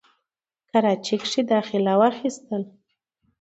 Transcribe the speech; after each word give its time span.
کراچۍ 0.69 1.15
کښې 1.21 1.41
داخله 1.51 1.93
واخسته، 2.01 2.55